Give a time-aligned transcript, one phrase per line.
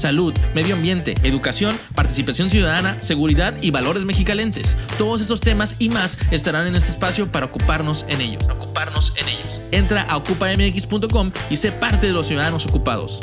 [0.00, 4.74] Salud, medio ambiente, educación, participación ciudadana, seguridad y valores mexicalenses.
[4.96, 8.38] Todos esos temas y más estarán en este espacio para ocuparnos en ello.
[8.50, 9.60] Ocuparnos en ellos.
[9.72, 13.20] Entra a ocupamx.com y sé parte de los ciudadanos ocupados.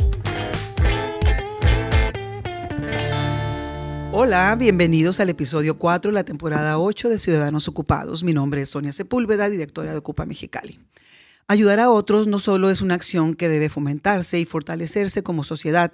[4.12, 8.24] Hola, bienvenidos al episodio 4 de la temporada 8 de Ciudadanos Ocupados.
[8.24, 10.80] Mi nombre es Sonia Sepúlveda, directora de Ocupa Mexicali.
[11.50, 15.94] Ayudar a otros no solo es una acción que debe fomentarse y fortalecerse como sociedad,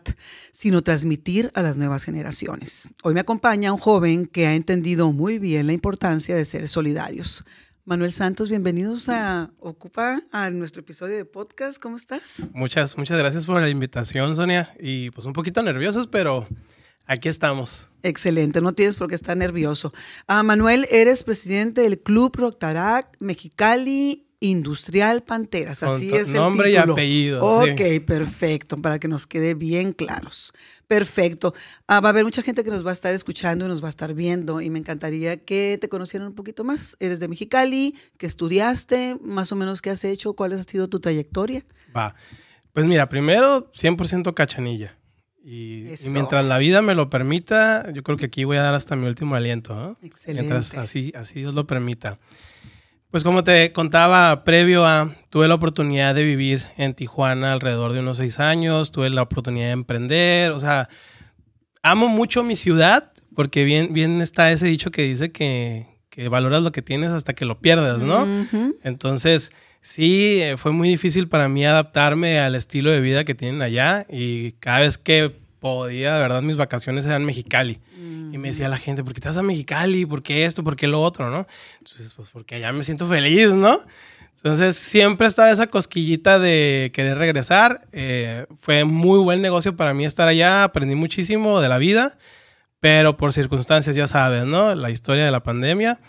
[0.52, 2.90] sino transmitir a las nuevas generaciones.
[3.04, 7.44] Hoy me acompaña un joven que ha entendido muy bien la importancia de ser solidarios.
[7.86, 11.80] Manuel Santos, bienvenidos a Ocupa, a nuestro episodio de podcast.
[11.80, 12.50] ¿Cómo estás?
[12.52, 14.74] Muchas, muchas gracias por la invitación, Sonia.
[14.80, 16.48] Y pues un poquito nerviosos, pero
[17.06, 17.92] aquí estamos.
[18.02, 19.94] Excelente, no tienes por qué estar nervioso.
[20.26, 25.84] Ah, Manuel, eres presidente del Club Rotarac Mexicali Industrial Panteras.
[25.84, 28.00] Así Con es el nombre y apellido, Ok, sí.
[28.02, 30.54] perfecto, para que nos quede bien claros.
[30.86, 31.54] Perfecto.
[31.88, 33.88] Ah, va a haber mucha gente que nos va a estar escuchando y nos va
[33.88, 36.98] a estar viendo y me encantaría que te conocieran un poquito más.
[37.00, 41.00] Eres de Mexicali, que estudiaste, más o menos qué has hecho, cuál ha sido tu
[41.00, 41.64] trayectoria.
[41.96, 42.14] Va.
[42.74, 44.98] Pues mira, primero 100% cachanilla.
[45.42, 48.98] Y, mientras la vida me lo permita, yo creo que aquí voy a dar hasta
[48.98, 49.74] mi último aliento.
[49.74, 49.98] ¿no?
[50.02, 50.42] Excelente.
[50.42, 52.20] Mientras así, así Dios lo permita.
[53.14, 58.00] Pues como te contaba previo a, tuve la oportunidad de vivir en Tijuana alrededor de
[58.00, 60.90] unos seis años, tuve la oportunidad de emprender, o sea,
[61.84, 66.64] amo mucho mi ciudad porque bien, bien está ese dicho que dice que, que valoras
[66.64, 68.26] lo que tienes hasta que lo pierdas, ¿no?
[68.84, 73.62] Entonces, sí, eh, fue muy difícil para mí adaptarme al estilo de vida que tienen
[73.62, 77.80] allá y cada vez que podía, de verdad, mis vacaciones eran Mexicali.
[77.98, 80.06] Y me decía la gente, ¿por qué vas a Mexicali?
[80.06, 80.62] ¿Por qué esto?
[80.62, 81.30] ¿Por qué lo otro?
[81.30, 81.48] ¿no?
[81.80, 83.80] Entonces, pues porque allá me siento feliz, ¿no?
[84.36, 87.88] Entonces, siempre estaba esa cosquillita de querer regresar.
[87.94, 92.18] Eh, fue muy buen negocio para mí estar allá, aprendí muchísimo de la vida,
[92.82, 94.76] pero por circunstancias, ya sabes, ¿no?
[94.76, 96.02] La historia de la pandemia,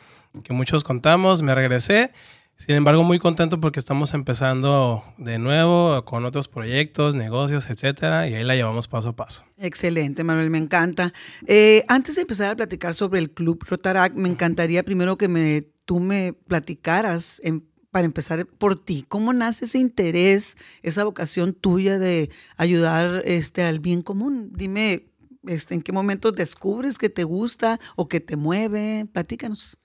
[0.42, 2.10] que muchos contamos, me regresé.
[2.56, 8.34] Sin embargo, muy contento porque estamos empezando de nuevo con otros proyectos, negocios, etcétera, y
[8.34, 9.44] ahí la llevamos paso a paso.
[9.58, 11.12] Excelente, Manuel, me encanta.
[11.46, 15.66] Eh, antes de empezar a platicar sobre el Club Rotarac, me encantaría primero que me,
[15.84, 21.98] tú me platicaras, en- para empezar por ti, ¿cómo nace ese interés, esa vocación tuya
[21.98, 24.50] de ayudar este, al bien común?
[24.52, 25.06] Dime,
[25.46, 29.06] este, ¿en qué momento descubres que te gusta o que te mueve?
[29.12, 29.78] Platícanos.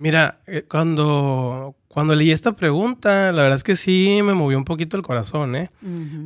[0.00, 4.64] Mira, eh, cuando, cuando leí esta pregunta, la verdad es que sí me movió un
[4.64, 5.68] poquito el corazón, ¿eh?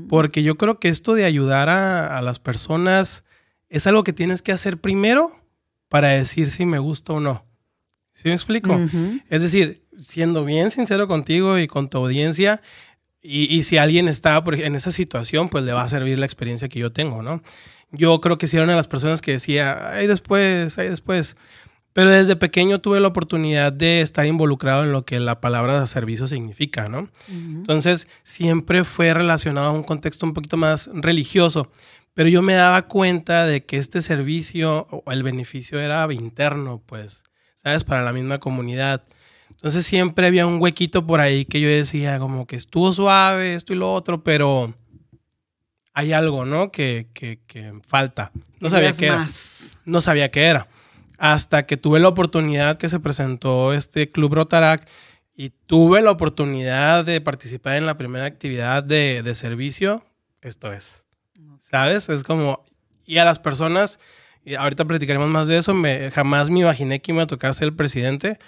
[0.09, 3.25] Porque yo creo que esto de ayudar a, a las personas
[3.69, 5.33] es algo que tienes que hacer primero
[5.89, 7.45] para decir si me gusta o no.
[8.12, 8.79] ¿Sí me explico?
[9.29, 12.62] Es decir, siendo bien sincero contigo y con tu audiencia,
[13.21, 16.69] y, y si alguien está en esa situación, pues le va a servir la experiencia
[16.69, 17.43] que yo tengo, ¿no?
[17.91, 21.37] Yo creo que sí era una de las personas que decía, ay, después, ay, después.
[21.94, 26.27] Pero desde pequeño tuve la oportunidad de estar involucrado en lo que la palabra servicio
[26.27, 27.09] significa, ¿no?
[27.28, 31.71] Entonces, siempre fue relacionado a un contexto un poquito más religioso,
[32.12, 37.22] pero yo me daba cuenta de que este servicio o el beneficio era interno, pues,
[37.55, 37.84] ¿sabes?
[37.84, 39.05] Para la misma comunidad.
[39.50, 43.72] Entonces, siempre había un huequito por ahí que yo decía, como que estuvo suave, esto
[43.72, 44.75] y lo otro, pero
[45.93, 46.72] hay algo, ¿no?
[46.72, 48.32] Que, que, que falta.
[48.59, 49.81] No sabía qué era más.
[49.84, 50.66] no sabía qué era.
[51.19, 54.88] Hasta que tuve la oportunidad que se presentó este Club Rotarac
[55.36, 60.04] y tuve la oportunidad de participar en la primera actividad de, de servicio,
[60.42, 61.06] esto es.
[61.60, 62.08] ¿Sabes?
[62.08, 62.64] Es como,
[63.04, 63.98] y a las personas,
[64.44, 67.54] y ahorita platicaremos más de eso, me, jamás me imaginé que me iba a tocar
[67.54, 68.38] ser el presidente,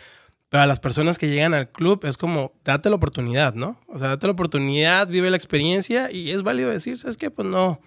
[0.49, 3.81] pero a las personas que llegan al club es como, date la oportunidad, ¿no?
[3.89, 7.31] O sea, date la oportunidad, vive la experiencia y es válido decir, ¿sabes qué?
[7.31, 7.81] Pues no,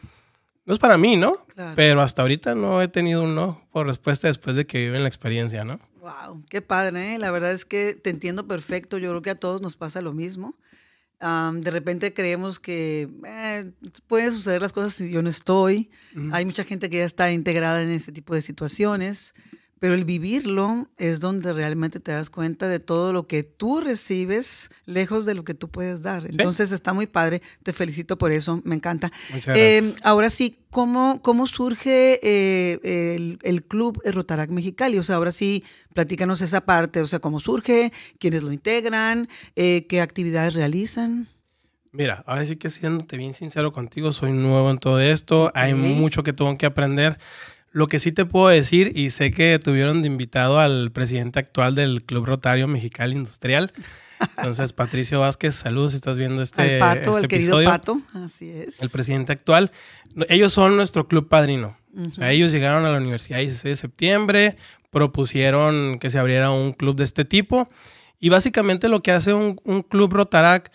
[0.69, 1.35] no es para mí, ¿no?
[1.55, 1.73] Claro.
[1.75, 5.07] Pero hasta ahorita no he tenido un no por respuesta después de que viven la
[5.07, 5.79] experiencia, ¿no?
[5.99, 7.17] Wow, qué padre, ¿eh?
[7.17, 8.99] La verdad es que te entiendo perfecto.
[8.99, 10.53] Yo creo que a todos nos pasa lo mismo.
[11.19, 13.71] De repente creemos que eh,
[14.05, 15.89] pueden suceder las cosas si yo no estoy.
[16.31, 19.33] Hay mucha gente que ya está integrada en este tipo de situaciones,
[19.79, 24.69] pero el vivirlo es donde realmente te das cuenta de todo lo que tú recibes
[24.85, 26.25] lejos de lo que tú puedes dar.
[26.25, 29.09] Entonces está muy padre, te felicito por eso, me encanta.
[29.33, 30.05] Muchas em, gracias.
[30.05, 34.97] ahora sí, ¿cómo, cómo surge eh, el, el, Club Rotarac Mexicali?
[34.97, 39.85] O sea, ahora sí, platícanos esa parte, o sea, cómo surge, quiénes lo integran, eh,
[39.87, 41.27] qué actividades realizan.
[41.91, 46.21] Mira, ahora sí que siéndote bien sincero contigo, soy nuevo en todo esto, hay mucho
[46.21, 47.17] que tengo que aprender.
[47.71, 51.75] Lo que sí te puedo decir, y sé que tuvieron de invitado al presidente actual
[51.75, 53.71] del Club Rotario Mexicali Industrial.
[54.37, 56.61] Entonces, Patricio Vázquez, saludos si estás viendo este.
[56.61, 58.81] Al Pato, este el querido Pato, así es.
[58.81, 59.71] El presidente actual.
[60.27, 61.77] Ellos son nuestro club padrino.
[61.95, 64.57] o sea, ellos llegaron a la universidad el 16 de septiembre,
[64.89, 67.69] propusieron que se abriera un club de este tipo.
[68.19, 70.71] Y básicamente lo que hace un, un club Rotarac,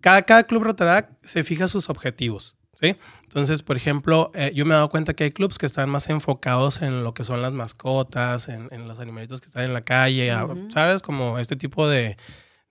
[0.00, 2.56] cada, cada club Rotarac se fija sus objetivos.
[2.80, 2.96] ¿sí?
[3.36, 6.08] Entonces, por ejemplo, eh, yo me he dado cuenta que hay clubs que están más
[6.08, 10.32] enfocados en lo que son las mascotas, en, los animalitos que están en la calle,
[10.70, 11.02] ¿sabes?
[11.02, 12.16] Como este tipo de,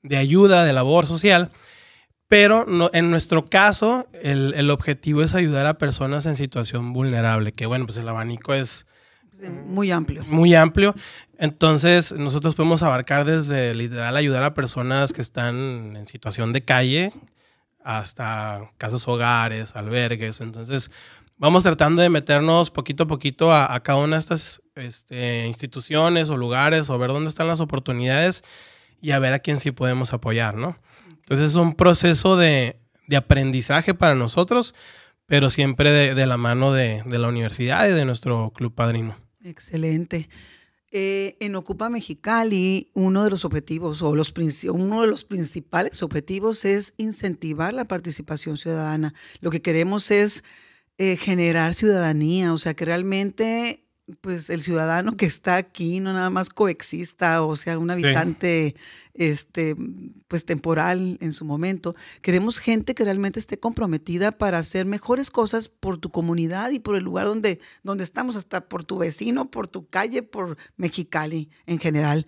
[0.09, 1.51] ayuda, de labor social.
[2.27, 7.67] Pero no, en nuestro caso, el, objetivo es ayudar a personas en situación vulnerable, que
[7.67, 8.87] bueno, pues el abanico es...
[9.67, 10.25] Muy amplio.
[10.25, 10.95] Muy amplio.
[11.37, 17.11] Entonces, nosotros podemos abarcar desde literal ayudar a personas que están en situación de calle,
[17.85, 20.41] hasta casas hogares, albergues.
[20.41, 20.89] Entonces,
[21.37, 26.35] vamos tratando de meternos poquito a poquito a, cada una de estas este, instituciones o
[26.35, 28.43] lugares o ver dónde están las oportunidades
[29.01, 30.79] y a ver a quién sí podemos apoyar, ¿no?
[31.09, 32.79] Entonces, es un proceso de,
[33.15, 34.73] aprendizaje para nosotros,
[35.27, 39.15] pero siempre de, de la mano de, de la universidad y de nuestro club padrino.
[39.43, 40.27] Excelente.
[40.97, 44.33] Eh, en Ocupa Mexicali, uno de los objetivos o los,
[44.71, 49.13] uno de los principales objetivos es incentivar la participación ciudadana.
[49.41, 50.45] Lo que queremos es
[50.97, 53.84] eh, generar ciudadanía, o sea, que realmente
[54.21, 58.75] pues el ciudadano que está aquí no nada más coexista o sea un habitante
[59.13, 59.75] este
[60.27, 61.95] pues temporal en su momento.
[62.21, 66.95] Queremos gente que realmente esté comprometida para hacer mejores cosas por tu comunidad y por
[66.95, 71.79] el lugar donde donde estamos hasta por tu vecino por tu calle por Mexicali en
[71.79, 72.27] general.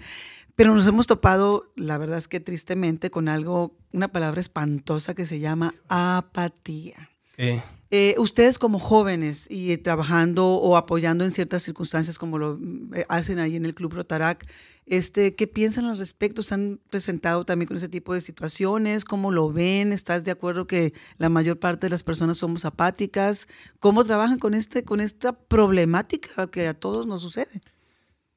[0.55, 5.25] Pero nos hemos topado la verdad es que tristemente con algo una palabra espantosa que
[5.25, 7.11] se llama apatía.
[7.35, 7.61] Sí.
[7.89, 12.59] Eh, ustedes como jóvenes y eh, trabajando o apoyando en ciertas circunstancias como lo
[12.93, 14.45] eh, hacen ahí en el Club Rotarac,
[14.85, 16.43] este, ¿qué piensan al respecto?
[16.43, 19.05] ¿Se han presentado también con ese tipo de situaciones?
[19.05, 19.93] ¿Cómo lo ven?
[19.93, 23.47] ¿Estás de acuerdo que la mayor parte de las personas somos apáticas?
[23.79, 27.61] ¿Cómo trabajan con, este, con esta problemática que a todos nos sucede?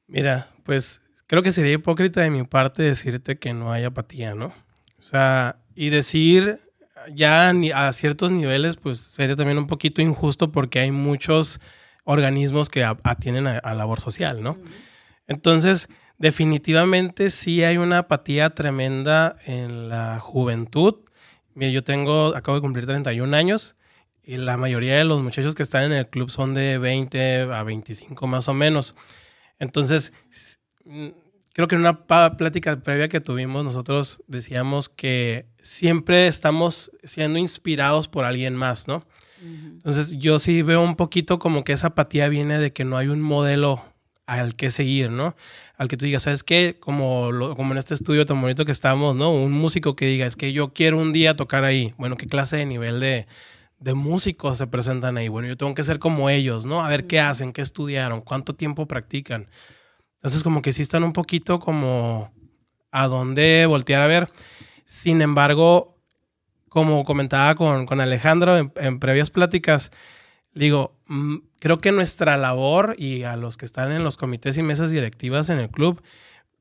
[0.07, 4.53] Mira, pues creo que sería hipócrita de mi parte decirte que no hay apatía, ¿no?
[4.99, 6.59] O sea, y decir
[7.13, 11.59] ya a ciertos niveles, pues sería también un poquito injusto porque hay muchos
[12.03, 14.57] organismos que atienden a, labor social, ¿no?
[15.27, 20.95] Entonces, definitivamente sí hay una apatía tremenda en la juventud.
[21.53, 23.75] Mira, yo tengo, acabo de cumplir 31 años
[24.23, 27.63] y la mayoría de los muchachos que están en el club son de 20 a
[27.63, 28.95] 25 más o menos.
[29.59, 30.13] Entonces,
[31.53, 38.07] creo que en una plática previa que tuvimos nosotros decíamos que siempre estamos siendo inspirados
[38.07, 39.05] por alguien más, ¿no?
[39.43, 43.07] Entonces yo sí veo un poquito como que esa apatía viene de que no hay
[43.07, 43.83] un modelo
[44.27, 45.35] al que seguir, ¿no?
[45.77, 46.77] Al que tú digas, ¿sabes qué?
[46.79, 49.33] Como, como en este estudio tan bonito que estamos, ¿no?
[49.33, 51.95] Un músico que diga, es que yo quiero un día tocar ahí.
[51.97, 53.25] Bueno, ¿qué clase de nivel de,
[53.79, 55.27] de músicos se presentan ahí?
[55.27, 56.83] Bueno, yo tengo que ser como ellos, ¿no?
[56.83, 59.49] A ver qué hacen, qué estudiaron, cuánto tiempo practican.
[60.17, 62.31] Entonces como que sí están un poquito como
[62.91, 64.29] a dónde voltear a ver.
[64.91, 65.97] Sin embargo,
[66.67, 69.89] como comentaba con, con Alejandro en, previas pláticas,
[70.53, 74.63] digo, mm, creo que nuestra labor y a los que están en los comités y
[74.63, 76.03] mesas directivas en el club,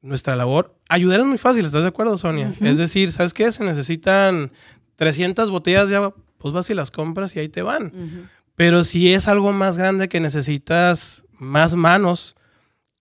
[0.01, 2.55] nuestra labor, ayudar es muy fácil, ¿estás de acuerdo, Sonia?
[2.61, 3.51] Es decir, ¿sabes qué?
[3.51, 4.53] Se necesitan
[4.95, 8.31] 300 botellas ya, pues vas y las compras y ahí te van.
[8.55, 12.37] Pero si es algo más grande que necesitas más manos,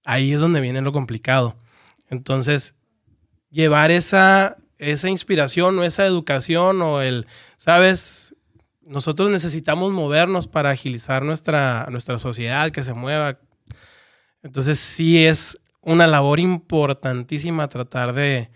[0.05, 1.55] ahí es donde viene lo complicado.
[2.09, 2.73] Entonces,
[3.51, 8.35] llevar esa, esa inspiración o esa educación o el, sabes,
[8.81, 13.39] nosotros necesitamos movernos para agilizar nuestra, nuestra sociedad, que se mueva.
[14.41, 18.49] Entonces, sí es una labor importantísima tratar de,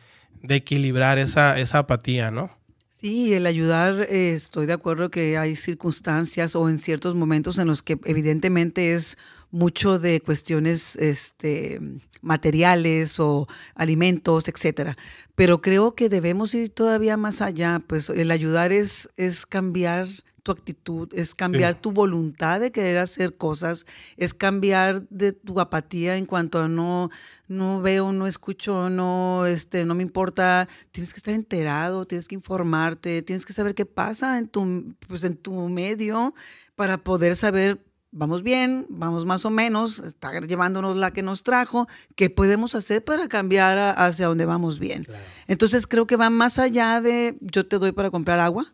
[0.49, 2.51] equilibrar esa, esa apatía, ¿no?
[2.89, 7.67] Sí, el ayudar, eh, estoy de acuerdo que hay circunstancias o en ciertos momentos en
[7.67, 9.17] los que evidentemente es
[9.53, 11.79] mucho de cuestiones este,
[12.21, 14.97] materiales o alimentos, etcétera.
[15.35, 20.07] Pero creo que debemos ir todavía más allá, pues el ayudar es, es cambiar
[20.41, 23.85] tu actitud, es cambiar tu voluntad de querer hacer cosas,
[24.17, 27.11] es cambiar de tu apatía en cuanto a no,
[27.47, 30.67] no veo, no escucho, no, este, no me importa.
[30.91, 35.23] Tienes que estar enterado, tienes que informarte, tienes que saber qué pasa en tu, pues,
[35.23, 36.33] en tu medio
[36.75, 37.79] para poder saber
[38.13, 43.03] vamos bien, vamos más o menos, está llevándonos la que nos trajo, ¿qué podemos hacer
[43.03, 45.07] para cambiar hacia donde vamos bien?
[45.47, 48.71] Entonces creo que va más allá de yo te doy para comprar agua,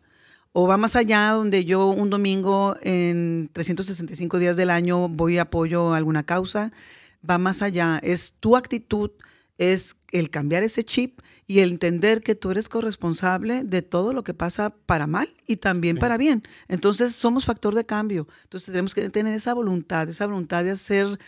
[0.52, 5.38] o va más allá donde yo un domingo en 365 días del año voy y
[5.38, 6.70] apoyo alguna causa,
[7.28, 9.10] va más allá, es tu actitud,
[9.60, 14.24] es el cambiar ese chip y el entender que tú eres corresponsable de todo lo
[14.24, 16.42] que pasa para mal y también para bien.
[16.66, 18.26] Entonces somos factor de cambio.
[18.44, 21.18] Entonces tenemos que tener esa voluntad, esa voluntad de hacer,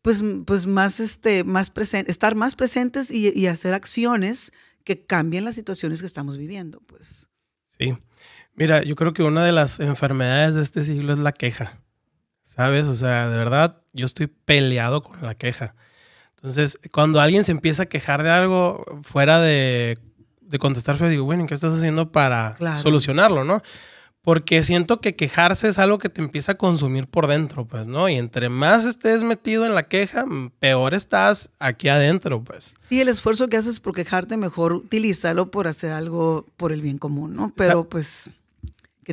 [0.00, 4.52] pues, pues más, este, más presente, estar más presentes y, hacer acciones
[4.84, 6.80] que cambien las situaciones que estamos viviendo.
[6.86, 7.26] Pues.
[7.66, 7.98] Sí.
[8.54, 11.80] Mira, yo creo que una de las enfermedades de este siglo es la queja.
[12.42, 12.86] ¿Sabes?
[12.86, 15.74] O sea, de verdad, yo estoy peleado con la queja.
[16.42, 19.96] Entonces, cuando alguien se empieza a quejar de algo fuera de,
[20.40, 23.62] de contestar feo, digo, bueno, ¿qué estás haciendo para solucionarlo, no?
[24.22, 28.08] Porque siento que quejarse es algo que te empieza a consumir por dentro, pues, ¿no?
[28.08, 30.24] Y entre más estés metido en la queja,
[30.58, 32.74] peor estás aquí adentro, pues.
[32.80, 36.98] Sí, el esfuerzo que haces por quejarte, mejor utilízalo por hacer algo por el bien
[36.98, 37.52] común, ¿no?
[37.56, 38.30] Pero, pues...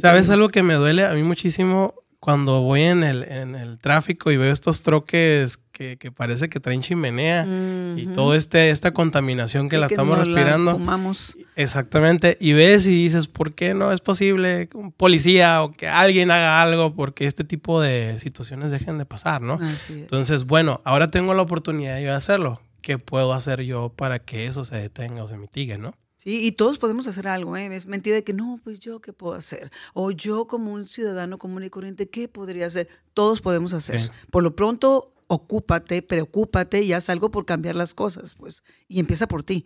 [0.01, 1.93] ¿Sabes algo que me duele a mí muchísimo?
[2.19, 6.59] Cuando voy en el, en el tráfico y veo estos troques que, que parece que
[6.59, 7.47] traen chimenea
[7.95, 10.73] y toda este, esta contaminación que la estamos respirando.
[10.73, 11.37] fumamos.
[11.55, 12.37] Exactamente.
[12.41, 16.29] Y ves y dices, ¿por qué no es posible que un policía o que alguien
[16.31, 19.57] haga algo porque este tipo de situaciones dejen de pasar, ¿no?
[19.89, 22.59] Entonces, bueno, ahora tengo la oportunidad de hacerlo.
[22.81, 25.93] ¿Qué puedo hacer yo para que eso se detenga o se mitigue, no?
[26.19, 27.73] Sí, y todos podemos hacer algo, ¿eh?
[27.73, 29.71] Es mentira de que no, pues yo qué puedo hacer.
[29.93, 32.89] O yo como un ciudadano común y corriente, ¿qué podría hacer?
[33.13, 34.11] Todos podemos hacer.
[34.29, 38.65] Por lo pronto, ocúpate, preocúpate y haz algo por cambiar las cosas, pues.
[38.89, 39.65] Y empieza por ti,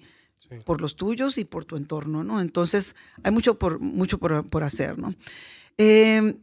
[0.64, 2.40] por los tuyos y por tu entorno, ¿no?
[2.40, 5.16] Entonces, hay mucho por, mucho por, hacer, ¿no?
[5.78, 6.38] Em,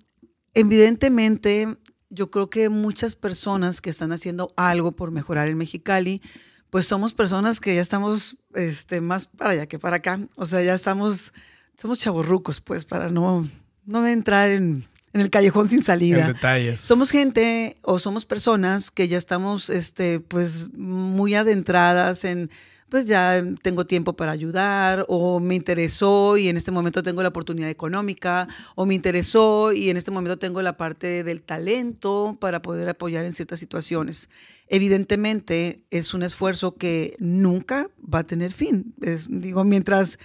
[0.55, 6.21] evidentemente, yo creo que muchas personas que están haciendo algo por mejorar en Mexicali,
[6.70, 10.20] pues somos personas que ya estamos este, más para allá que para acá.
[10.36, 11.34] O sea, ya estamos,
[11.76, 13.48] somos chavorrucos, pues, para no,
[13.84, 16.20] no entrar en, en el callejón sin salida.
[16.20, 16.80] En detalles.
[16.80, 22.50] Somos gente o somos personas que ya estamos, este, pues, muy adentradas en
[22.90, 27.28] pues ya tengo tiempo para ayudar o me interesó y en este momento tengo la
[27.28, 32.60] oportunidad económica o me interesó y en este momento tengo la parte del talento para
[32.60, 34.28] poder apoyar en ciertas situaciones.
[34.72, 38.94] Evidentemente es un esfuerzo que nunca va a tener fin.
[39.28, 40.18] digo, mientras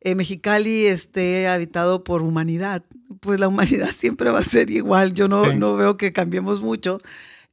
[0.00, 2.84] eh, Mexicali esté habitado por humanidad,
[3.20, 5.14] pues la humanidad siempre va a ser igual.
[5.14, 6.98] Yo no, no veo que cambiemos mucho.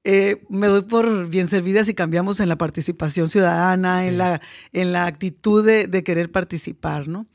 [0.04, 4.42] Eh, me doy por bien servida si cambiamos en la participación ciudadana, en, la,
[4.74, 7.28] en la actitud de, querer participar, ¿no?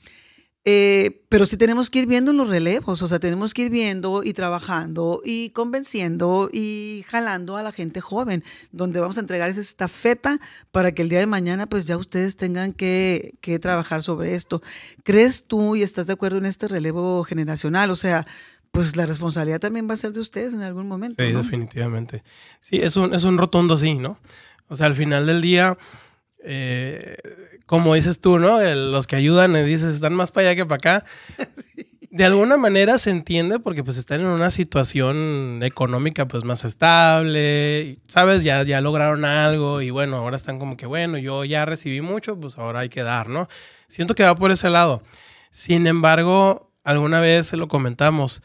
[0.66, 4.22] Eh, pero sí tenemos que ir viendo los relevos, o sea, tenemos que ir viendo
[4.24, 8.42] y trabajando y convenciendo y jalando a la gente joven,
[8.72, 10.40] donde vamos a entregar esa estafeta
[10.72, 14.62] para que el día de mañana pues ya ustedes tengan que, que trabajar sobre esto.
[15.02, 17.90] ¿Crees tú y estás de acuerdo en este relevo generacional?
[17.90, 18.26] O sea,
[18.74, 21.22] pues la responsabilidad también va a ser de ustedes en algún momento.
[21.22, 22.24] Sí, definitivamente.
[22.60, 24.18] Sí, es un, es un rotundo sí, ¿no?
[24.68, 25.76] O sea, al final del día,
[26.42, 27.16] eh,
[27.66, 28.60] como dices tú, ¿no?
[28.60, 31.04] los que ayudan, eh, dices, están más para allá que para acá.
[32.10, 37.98] De alguna manera se entiende porque pues están en una situación económica pues más estable,
[38.06, 38.44] ¿sabes?
[38.44, 42.38] Ya, ya lograron algo y bueno, ahora están como que, bueno, yo ya recibí mucho,
[42.38, 43.48] pues ahora hay que dar, ¿no?
[43.88, 45.02] Siento que va por ese lado.
[45.50, 48.42] Sin embargo, alguna vez se lo comentamos,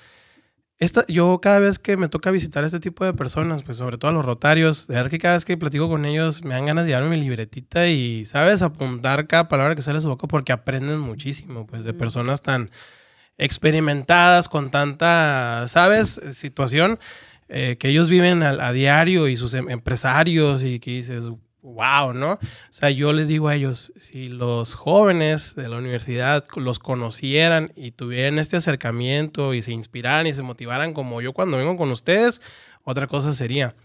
[0.80, 3.98] esta, yo cada vez que me toca visitar a este tipo de personas, pues sobre
[3.98, 6.66] todo a los rotarios, de ver que cada vez que platico con ellos me dan
[6.66, 8.62] ganas de llevarme mi libretita y, ¿sabes?
[8.62, 12.72] Apuntar cada palabra que sale de su boca porque aprenden muchísimo, pues de personas tan
[13.38, 16.22] experimentadas con tanta, ¿sabes?
[16.32, 16.98] Situación
[17.50, 21.26] eh, que ellos viven a, a, diario y sus em, empresarios y que dices,
[21.62, 22.34] wow, ¿no?
[22.34, 22.40] O
[22.70, 27.92] sea, yo les digo a ellos, si los jóvenes de la universidad los conocieran y
[27.92, 32.42] tuvieran este acercamiento y se inspiraran y se motivaran como yo cuando vengo con ustedes,
[32.84, 33.76] otra cosa sería.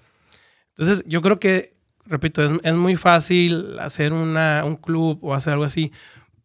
[0.70, 5.64] Entonces, yo creo que, repito, es, muy fácil hacer una, un club o hacer algo
[5.64, 5.92] así,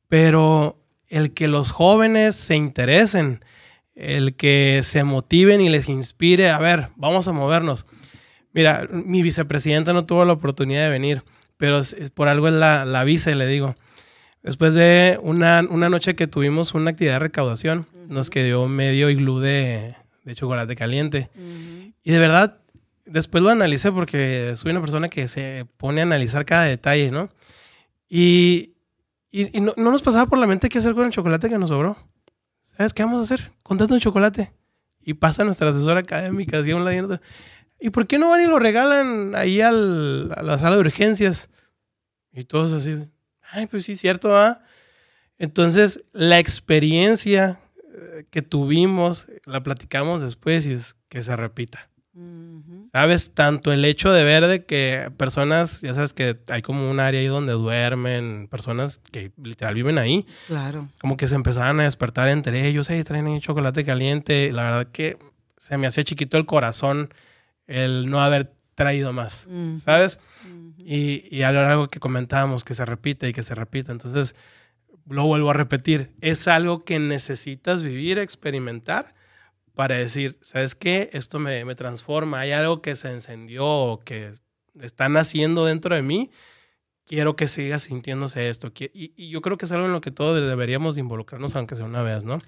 [0.07, 3.43] pero el que los jóvenes se interesen,
[3.95, 7.85] el que se motiven y les inspire, a ver, vamos a movernos.
[8.59, 11.23] Mira, mi vicepresidenta no tuvo la oportunidad de venir,
[11.55, 11.79] pero
[12.13, 13.73] por algo es la, la vice, le digo.
[14.43, 19.39] Después de una, una, noche que tuvimos una actividad de recaudación, nos quedó medio iglú
[19.39, 21.29] de, de chocolate caliente.
[22.03, 22.57] Y de verdad,
[23.05, 27.29] después lo analicé porque soy una persona que se pone a analizar cada detalle, ¿no?
[28.09, 28.73] Y,
[29.31, 31.95] y, no, nos pasaba por la mente qué hacer con el chocolate que nos sobró.
[32.61, 33.53] ¿Sabes qué vamos a hacer?
[33.63, 34.51] Con tanto chocolate.
[35.01, 37.21] Y pasa nuestra asesora académica, así a un lado
[37.79, 41.49] y por qué no van y lo regalan ahí al, a la sala de urgencias?
[42.33, 42.97] Y todos así,
[43.51, 44.61] ay, pues sí, cierto, ¿ah?
[45.37, 47.59] Entonces, la experiencia
[47.93, 51.89] eh, que tuvimos, la platicamos después y es que se repita.
[52.91, 53.33] ¿Sabes?
[53.33, 57.21] Tanto el hecho de ver de que personas, ya sabes que hay como un área
[57.21, 60.25] ahí donde duermen, personas que literal viven ahí.
[60.47, 60.89] Claro.
[60.99, 64.51] Como que se empezaban a despertar entre ellos, hey, traen chocolate caliente.
[64.51, 65.17] La verdad que
[65.55, 67.13] se me hacía chiquito el corazón
[67.69, 69.47] el no haber traído más,
[69.77, 70.19] ¿sabes?
[70.77, 73.91] Y, y algo que comentábamos, que se repite y que se repite.
[73.91, 74.35] Entonces,
[75.07, 79.13] lo vuelvo a repetir, es algo que necesitas vivir, experimentar
[79.75, 81.09] para decir, ¿sabes qué?
[81.13, 84.31] Esto me, me transforma, hay algo que se encendió que
[84.81, 86.31] están haciendo dentro de mí,
[87.05, 88.71] quiero que siga sintiéndose esto.
[88.77, 91.85] Y, y, yo creo que es algo en lo que todos deberíamos involucrarnos, aunque sea
[91.85, 92.39] una vez, ¿no?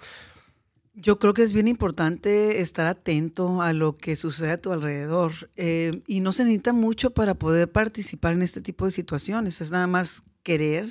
[0.93, 5.31] Yo creo que es bien importante estar atento a lo que sucede a tu alrededor
[5.55, 9.71] eh, y no se necesita mucho para poder participar en este tipo de situaciones, es
[9.71, 10.89] nada más querer,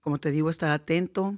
[0.00, 1.36] como te digo, estar atento.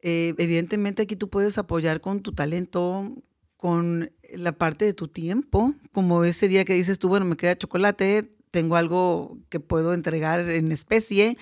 [0.00, 3.12] Eh, evidentemente aquí tú puedes apoyar con tu talento,
[3.56, 7.58] con la parte de tu tiempo, como ese día que dices tú, bueno, me queda
[7.58, 11.36] chocolate, tengo algo que puedo entregar en especie,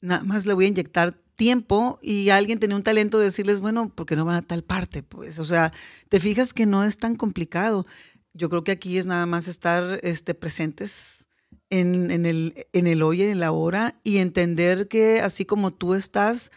[0.00, 3.88] nada más le voy a inyectar tiempo y alguien tenía un talento de decirles, bueno,
[3.88, 5.02] ¿por qué no van a tal parte?
[5.02, 5.72] Pues, o sea,
[6.08, 7.84] te fijas que no es tan complicado.
[8.32, 11.26] Yo creo que aquí es nada más estar este, presentes
[11.68, 15.94] en, en, el, en el hoy, en la hora y entender que así como tú
[15.94, 16.52] estás,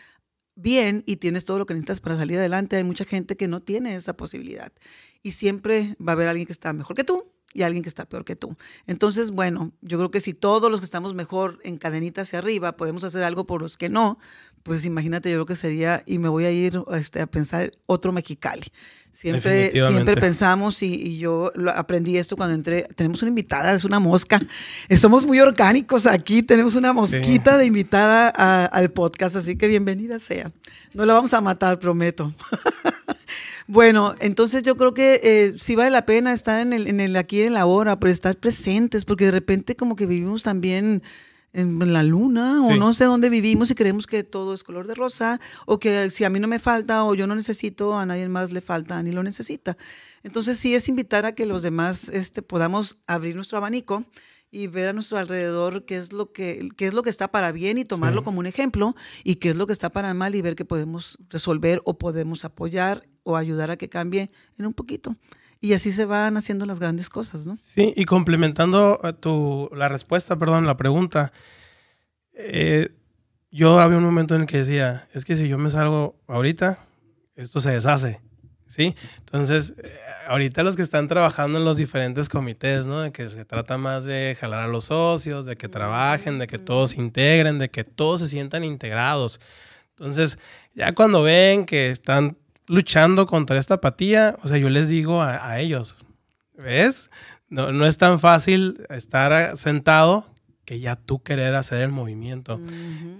[0.55, 3.61] bien y tienes todo lo que necesitas para salir adelante, hay mucha gente que no
[3.61, 4.71] tiene esa posibilidad.
[5.25, 8.05] Y siempre va a haber alguien que está mejor que tú y alguien que está
[8.05, 8.55] peor que tú.
[8.85, 12.75] Entonces, bueno, yo creo que si todos los que estamos mejor en cadenita hacia arriba
[12.75, 14.19] podemos hacer algo por los que no,
[14.61, 18.11] pues imagínate, yo creo que sería, y me voy a ir este, a pensar otro
[18.11, 18.67] Mexicali.
[19.09, 24.39] Siempre, siempre pensamos, y, yo aprendí esto cuando entré, tenemos una invitada, es una mosca.
[24.95, 28.29] Somos muy orgánicos aquí, tenemos una mosquita de invitada
[28.65, 30.51] al podcast, así que bienvenida sea.
[30.93, 32.35] No la vamos a matar, prometo.
[33.67, 37.15] bueno, entonces yo creo que eh, sí vale la pena estar en el, en el
[37.15, 41.01] aquí en la hora, pero estar presentes, porque de repente como que vivimos también
[41.55, 44.93] en la luna o no sé dónde vivimos y creemos que todo es color de
[44.93, 48.27] rosa o que si a mí no me falta o yo no necesito, a nadie
[48.27, 49.77] más le falta ni lo necesita.
[50.23, 54.03] Entonces sí es invitar a que los demás este, podamos abrir nuestro abanico
[54.55, 57.51] y ver a nuestro alrededor qué es lo que, qué es lo que está para
[57.51, 60.41] bien y tomarlo como un ejemplo y qué es lo que está para mal y
[60.41, 65.13] ver qué podemos resolver o podemos apoyar o ayudar a que cambie en un poquito.
[65.59, 67.57] Y así se van haciendo las grandes cosas, ¿no?
[67.57, 71.33] Sí, y complementando eh, tu, la respuesta, perdón, la pregunta,
[72.33, 72.89] eh,
[73.51, 76.79] yo había un momento en el que decía, es que si yo me salgo ahorita,
[77.35, 78.21] esto se deshace,
[78.67, 78.95] ¿sí?
[79.19, 79.91] Entonces, eh,
[80.27, 83.01] ahorita los que están trabajando en los diferentes comités, ¿no?
[83.01, 86.59] De que se trata más de jalar a los socios, de que trabajen, de que
[86.59, 89.39] todos se integren, de que todos se sientan integrados.
[89.91, 90.37] Entonces,
[90.73, 95.59] ya cuando ven que están luchando contra esta apatía, o sea, yo les digo a,
[95.59, 95.97] ellos,
[96.53, 97.09] ¿ves?
[97.47, 100.25] No, no, es tan fácil estar sentado
[100.65, 102.59] que ya tú querer hacer el movimiento.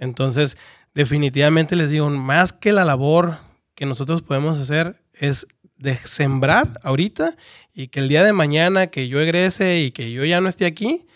[0.00, 0.58] Entonces,
[0.94, 3.38] definitivamente les digo, más que la labor
[3.76, 5.46] que nosotros podemos hacer es
[5.78, 7.36] de sembrar ahorita
[7.74, 10.66] y que el día de mañana que yo egrese y que yo ya no esté
[10.66, 11.06] aquí,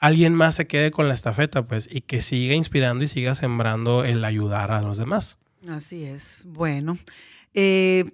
[0.00, 4.04] alguien más se quede con la estafeta, pues, y que siga inspirando y siga sembrando
[4.04, 5.38] el ayudar a los demás.
[5.68, 6.44] Así es.
[6.46, 6.98] Bueno,
[7.54, 8.04] eh,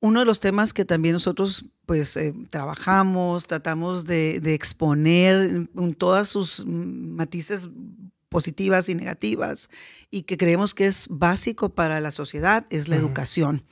[0.00, 6.28] uno de los temas que también nosotros pues eh, trabajamos, tratamos de, exponer en todas
[6.28, 7.68] sus matices
[8.28, 9.70] positivas y negativas
[10.10, 13.64] y que creemos que es básico para la sociedad es la educación.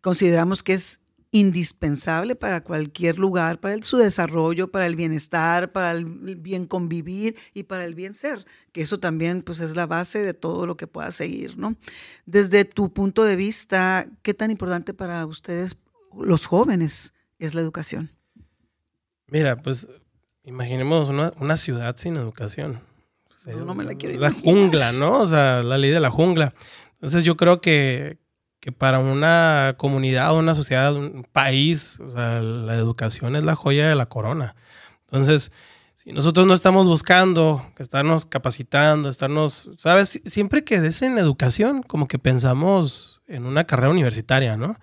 [0.00, 1.00] Consideramos que es
[1.32, 7.64] indispensable para cualquier lugar, para su desarrollo, para el bienestar, para el bien convivir y
[7.64, 10.88] para el bien ser, que eso también pues es la base de todo lo que
[10.88, 11.76] pueda seguir, ¿no?
[12.26, 15.76] Desde tu punto de vista, ¿qué tan importante para ustedes
[16.18, 18.10] los jóvenes es la educación?
[19.28, 19.86] Mira, pues
[20.42, 22.80] imaginemos una, ciudad sin educación.
[23.46, 25.20] no, me la quiero La jungla, ¿no?
[25.20, 26.52] O sea, la ley de la jungla.
[26.94, 28.18] Entonces yo creo que,
[28.60, 34.06] que para una comunidad, una sociedad, un país, la educación es la joya de la
[34.06, 34.54] corona.
[35.06, 35.50] Entonces,
[35.94, 40.20] si nosotros no estamos buscando estarnos capacitando, estarnos, ¿sabes?
[40.24, 44.76] Siempre que des en educación, como que pensamos en una carrera universitaria, ¿no?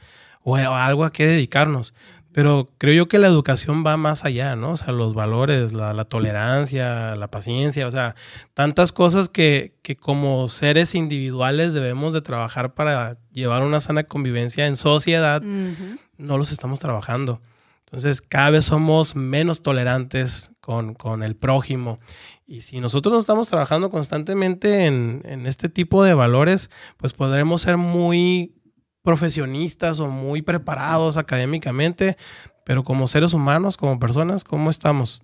[0.43, 1.93] O algo a qué dedicarnos.
[2.38, 4.73] Pero creo yo que la educación va más allá, ¿no?
[4.73, 8.13] O sea, los valores, la, tolerancia, la paciencia, o sea,
[8.54, 14.67] tantas cosas que, que, como seres individuales debemos de trabajar para llevar una sana convivencia
[14.67, 17.41] en sociedad, no los estamos trabajando.
[17.86, 21.97] Entonces, cada vez somos menos tolerantes con, con, el prójimo.
[22.45, 27.63] Y si nosotros no estamos trabajando constantemente en, en este tipo de valores, pues podremos
[27.63, 28.57] ser muy
[29.03, 32.17] profesionistas o muy preparados académicamente,
[32.63, 35.21] pero como seres humanos, como personas, ¿cómo estamos?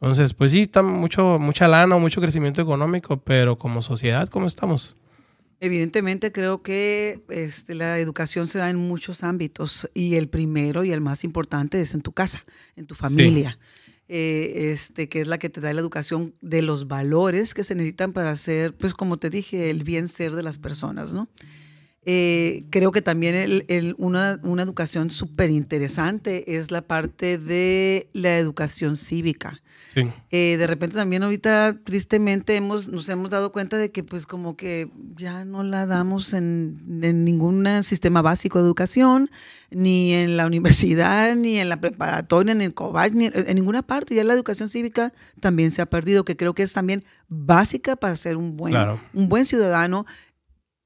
[0.00, 4.96] Entonces, pues sí, está mucho, mucha lana, mucho crecimiento económico, pero como sociedad, ¿cómo estamos?
[5.60, 10.92] Evidentemente creo que este, la educación se da en muchos ámbitos y el primero y
[10.92, 12.44] el más importante es en tu casa,
[12.76, 13.58] en tu familia,
[14.08, 17.74] eh, este, que es la que te da la educación de los valores que se
[17.74, 21.28] necesitan para hacer, pues como te dije, el bien ser de las personas, ¿no?
[22.06, 23.64] Eh, creo que también
[23.96, 29.60] una, educación súper interesante es la parte de la educación cívica.
[30.30, 34.56] Eh, de repente también ahorita tristemente hemos, nos hemos dado cuenta de que pues como
[34.56, 36.80] que ya no la damos en,
[37.24, 39.30] ningún sistema básico de educación,
[39.70, 44.16] ni en la universidad, ni en la preparatoria, ni en el ni en, ninguna parte.
[44.16, 48.16] Ya la educación cívica también se ha perdido, que creo que es también básica para
[48.16, 48.74] ser un buen,
[49.12, 50.06] un buen ciudadano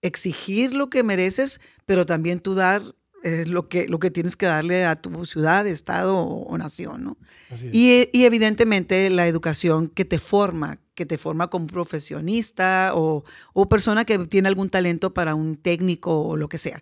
[0.02, 2.82] exigir lo que mereces, pero también tú dar
[3.24, 7.16] eh, lo, que, lo que tienes que darle a tu ciudad, estado o, nación, ¿no?
[7.72, 13.68] Y, y, evidentemente la educación que te forma, que te forma como profesionista o, o,
[13.68, 16.80] persona que tiene algún talento para un técnico o lo que sea,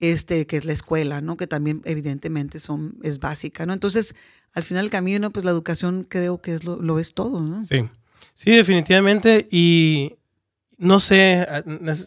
[0.00, 1.38] este, que es la escuela, ¿no?
[1.38, 3.72] Que también evidentemente son, es básica, ¿no?
[3.72, 4.14] Entonces,
[4.52, 7.64] al final del camino, pues la educación creo que es lo, lo es todo, ¿no?
[7.64, 7.88] Sí,
[8.34, 9.48] sí, definitivamente.
[9.50, 10.18] Y
[10.80, 11.46] no sé,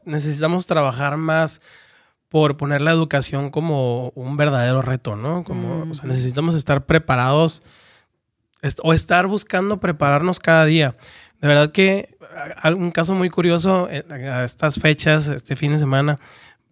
[0.04, 1.62] necesitamos trabajar más
[2.28, 5.44] por poner la educación como un verdadero reto, ¿no?
[5.44, 7.62] Como, o sea, necesitamos estar preparados
[8.82, 10.94] o estar buscando prepararnos cada día.
[11.40, 12.18] De verdad que
[12.76, 16.20] un caso muy curioso, eh, a estas fechas, este fin de semana,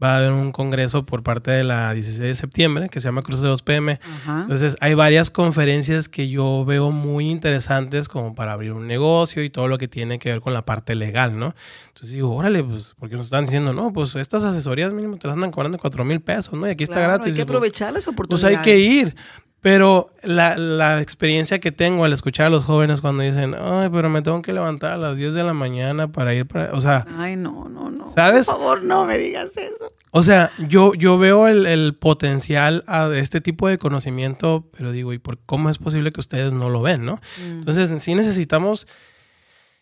[0.01, 3.21] va a haber un congreso por parte de la 16 de septiembre que se llama
[3.21, 3.99] Cruz de 2 PM.
[4.27, 9.49] Entonces hay varias conferencias que yo veo muy interesantes como para abrir un negocio y
[9.49, 11.53] todo lo que tiene que ver con la parte legal, ¿no?
[11.89, 15.35] Entonces digo, órale, pues, porque nos están diciendo, no, pues estas asesorías mínimo te las
[15.35, 16.67] andan cobrando 4 mil pesos, ¿no?
[16.67, 17.27] Y aquí está gratis.
[17.27, 18.57] Hay que aprovechar las oportunidades.
[18.57, 19.15] Pues hay que ir.
[19.61, 24.09] Pero la, la, experiencia que tengo al escuchar a los jóvenes cuando dicen, ay, pero
[24.09, 26.73] me tengo que levantar a las 10 de la mañana para ir para...
[26.73, 27.05] O sea...
[27.15, 28.07] Ay, no, no, no.
[28.07, 28.47] ¿Sabes?
[28.47, 29.93] Por favor, no me digas eso.
[30.09, 35.13] O sea, yo, yo veo el, el potencial a este tipo de conocimiento, pero digo,
[35.13, 37.21] ¿y por cómo es posible que ustedes no lo ven, no?
[37.37, 37.59] Mm.
[37.59, 38.87] Entonces, sí necesitamos,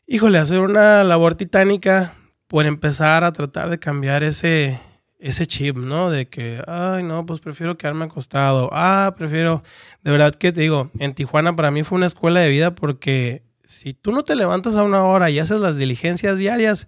[0.05, 2.15] híjole, hacer una labor titánica
[2.47, 4.77] por empezar a tratar de cambiar ese
[5.19, 6.09] ese chip, ¿no?
[6.09, 8.69] De que, ay, no, pues prefiero quedarme acostado.
[8.71, 9.63] Ah, prefiero,
[10.03, 13.43] de verdad que te digo, en Tijuana para mí fue una escuela de vida porque
[13.65, 16.87] si tú no te levantas a una hora y haces las diligencias diarias,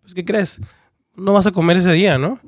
[0.00, 0.60] pues ¿qué crees?
[1.14, 2.40] No vas a comer ese día, ¿no?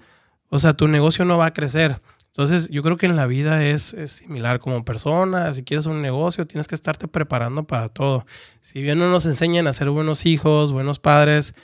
[0.49, 2.01] O sea, tu negocio no va a crecer.
[2.29, 5.55] Entonces, yo creo que en la vida es, similar como persona.
[5.55, 8.27] Si quieres un negocio, tienes que estarte preparando para todo.
[8.61, 11.55] Si bien no nos enseñan a ser buenos hijos, buenos padres,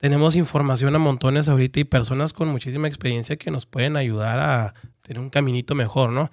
[0.00, 4.74] tenemos información a montones ahorita y personas con muchísima experiencia que nos pueden ayudar a
[5.02, 6.30] tener un caminito mejor, ¿no?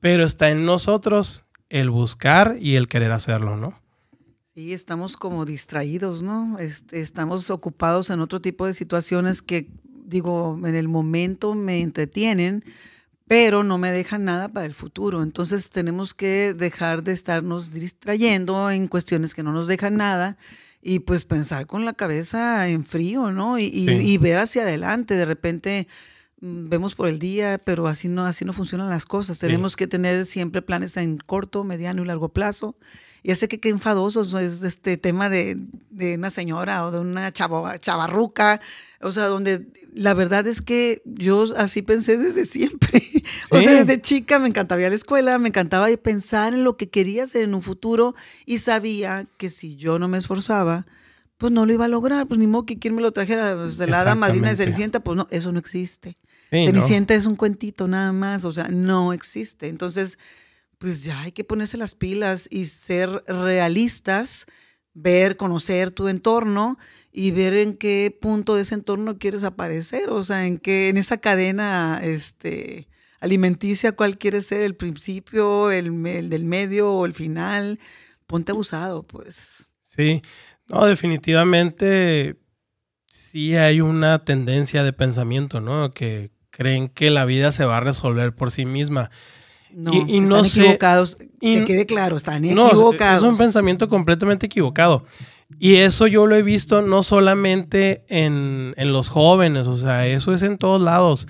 [0.00, 3.78] Pero está en nosotros el buscar y el querer hacerlo, ¿no?
[4.54, 6.56] Sí, estamos como distraídos, ¿no?
[6.58, 12.64] estamos ocupados en otro tipo de situaciones que, digo, en el momento me entretienen,
[13.28, 15.22] pero no me dejan nada para el futuro.
[15.22, 20.38] Entonces tenemos que dejar de estarnos distrayendo en cuestiones que no nos dejan nada
[20.82, 23.58] y pues pensar con la cabeza en frío, ¿no?
[23.58, 25.14] Y, ver hacia adelante.
[25.14, 25.88] De repente
[26.40, 29.38] mm, vemos por el día, pero así no, así no funcionan las cosas.
[29.38, 32.76] Tenemos que tener siempre planes en corto, mediano y largo plazo.
[33.22, 35.58] Ya sé que qué enfadoso es este tema de,
[35.90, 38.60] de una señora o de una chavo, chavarruca,
[39.00, 43.02] o sea, donde la verdad es que yo así pensé desde siempre.
[43.52, 46.76] O sea, desde chica me encantaba ir a la escuela, me encantaba pensar en lo
[46.76, 48.14] que quería hacer en un futuro
[48.46, 50.86] y sabía que si yo no me esforzaba,
[51.36, 52.26] pues no lo iba a lograr.
[52.26, 55.00] Pues ni modo que quien me lo trajera pues, de la hada madrina de Cenicienta,
[55.00, 56.16] pues no, eso no existe.
[56.50, 59.68] Cenicienta es un cuentito nada más, o sea, no existe.
[59.68, 60.18] Entonces,
[60.80, 64.46] pues ya hay que ponerse las pilas y ser realistas,
[64.94, 66.78] ver, conocer tu entorno
[67.12, 70.96] y ver en qué punto de ese entorno quieres aparecer, o sea, en qué, en
[70.96, 72.88] esa cadena este,
[73.20, 77.78] alimenticia, cuál quiere ser, el principio, el, del medio o el final.
[78.26, 79.68] Ponte abusado, pues.
[79.82, 80.22] Sí,
[80.66, 82.36] no, definitivamente
[83.06, 85.90] sí hay una tendencia de pensamiento, ¿no?
[85.90, 89.10] Que creen que la vida se va a resolver por sí misma.
[89.72, 91.16] No, y, no están equivocados.
[91.40, 93.22] que quede claro, están equivocados.
[93.22, 95.04] Es un pensamiento completamente equivocado.
[95.58, 100.42] Y eso yo lo he visto no solamente en, los jóvenes, o sea, eso es
[100.42, 101.26] en todos lados.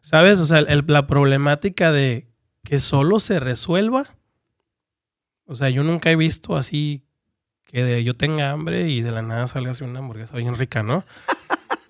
[0.00, 0.38] ¿Sabes?
[0.38, 2.28] O sea, la problemática de
[2.62, 4.04] que solo se resuelva.
[5.46, 7.04] O sea, yo nunca he visto así
[7.64, 11.04] que yo tenga hambre y de la nada salga así una hamburguesa bien rica, ¿no?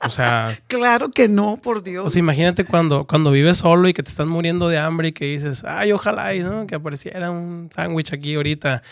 [0.06, 0.58] O sea.
[0.66, 2.06] claro que no, por Dios.
[2.06, 5.12] O sea, imagínate cuando, cuando vives solo y que te estás muriendo de hambre y
[5.12, 6.66] que dices, ay, ojalá ¿no?
[6.66, 8.82] que apareciera un sándwich aquí ahorita.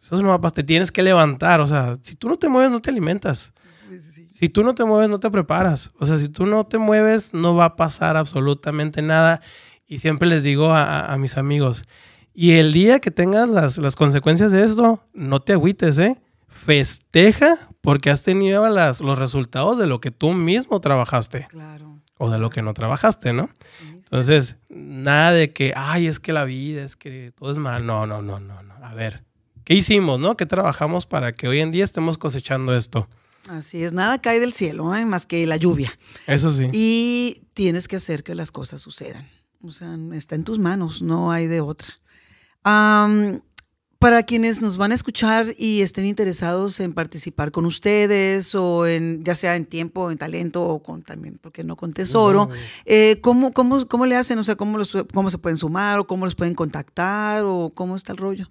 [0.00, 0.56] Eso no va a pasar.
[0.56, 1.60] Te tienes que levantar.
[1.60, 3.52] O sea, si tú no te mueves, no te alimentas.
[4.26, 5.90] Si tú no te mueves, no te preparas.
[5.98, 9.40] O sea, si tú no te mueves, no va a pasar absolutamente nada.
[9.86, 11.84] Y siempre les digo a, mis amigos,
[12.34, 16.20] y el día que tengas las, las consecuencias de esto, no te agüites, ¿eh?
[16.56, 21.46] Festeja porque has tenido las, los resultados de lo que tú mismo trabajaste.
[21.50, 22.00] Claro.
[22.18, 23.50] O de lo que no trabajaste, ¿no?
[23.82, 27.84] Entonces, nada de que, ay, es que la vida, es que todo es mal.
[27.84, 28.74] No, no, no, no, no.
[28.82, 29.24] A ver,
[29.64, 30.36] ¿qué hicimos, no?
[30.36, 33.06] ¿Qué trabajamos para que hoy en día estemos cosechando esto?
[33.48, 35.04] Así es, nada cae del cielo, ¿eh?
[35.04, 35.92] más que la lluvia.
[36.26, 36.68] Eso sí.
[36.72, 39.28] Y tienes que hacer que las cosas sucedan.
[39.62, 41.88] O sea, está en tus manos, no hay de otra.
[43.98, 49.24] Para quienes nos van a escuchar y estén interesados en participar con ustedes o en
[49.24, 52.50] ya sea en tiempo, en talento o con también, porque no con tesoro,
[52.84, 54.38] eh, ¿cómo, cómo, cómo, le hacen?
[54.38, 57.96] O sea, ¿cómo, los, ¿cómo se pueden sumar o cómo los pueden contactar o cómo
[57.96, 58.50] está el rollo?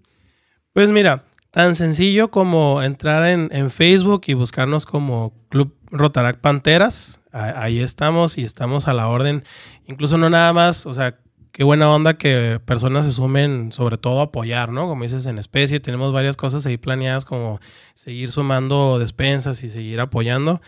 [0.73, 7.21] Pues mira, tan sencillo como entrar en, en Facebook y buscarnos como Club Rotarac Panteras.
[7.31, 9.43] Ahí estamos y estamos a la orden.
[9.85, 11.17] Incluso no nada más, o sea,
[11.55, 14.89] qué buena onda que personas se sumen, sobre todo a apoyar, ¿no?
[14.89, 17.61] Como dices, en especie, tenemos varias cosas ahí planeadas como
[17.93, 20.61] seguir sumando despensas y seguir apoyando.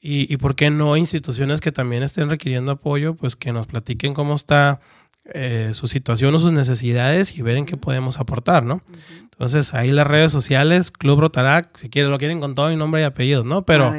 [0.00, 4.14] Y, y por qué no instituciones que también estén requiriendo apoyo, pues que nos platiquen
[4.14, 4.80] cómo está
[5.26, 8.82] eh, su situación o sus necesidades y ver en qué podemos aportar, ¿no?
[9.22, 13.00] Entonces, ahí las redes sociales, Club Rotarac, si quieren, lo quieren con todo mi nombre
[13.00, 13.64] y apellidos, ¿no?
[13.64, 13.94] Pero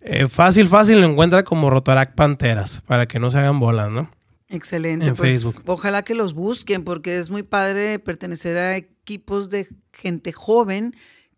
[0.00, 4.08] eh, fácil, fácil lo encuentra como Rotarac Panteras, para que no se hagan bolas, ¿no?
[4.52, 5.12] Excelente.
[5.14, 10.92] pues ojalá que los busquen porque es muy padre pertenecer a equipos de gente joven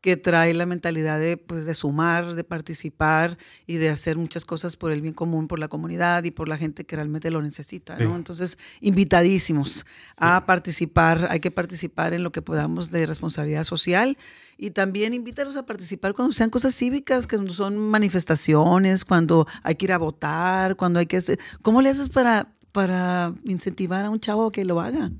[0.05, 4.77] que trae la mentalidad de, pues, de sumar, de participar y de hacer muchas cosas
[4.77, 7.97] por el bien común, por la comunidad y por la gente que realmente lo necesita.
[7.99, 8.15] ¿no?
[8.15, 9.87] Entonces, invitadísimos
[10.19, 14.19] a participar, hay que participar en lo que podamos de responsabilidad social
[14.59, 19.87] y también invítalos a participar cuando sean cosas cívicas, que son manifestaciones, cuando hay que
[19.87, 21.23] ir a votar, cuando hay que...
[21.63, 25.13] ¿Cómo le haces para para incentivar a un chavo que lo haga?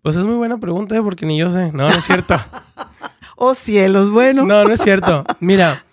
[0.00, 1.02] Pues es muy buena pregunta, ¿eh?
[1.02, 1.70] porque ni yo sé.
[1.72, 2.34] No, no es cierto.
[3.36, 4.44] oh cielos, bueno.
[4.46, 5.22] No, no es cierto.
[5.38, 5.84] Mira,